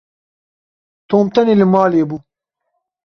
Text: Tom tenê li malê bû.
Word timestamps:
Tom 1.09 1.25
tenê 1.33 1.53
li 1.57 1.65
malê 1.73 2.01
bû. 2.09 2.17